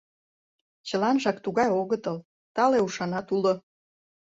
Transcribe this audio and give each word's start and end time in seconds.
—Чыланжак 0.87 1.37
тугай 1.45 1.69
огытыл, 1.81 2.17
тале 2.55 2.79
ушанат 2.87 3.27
уло. 3.35 3.53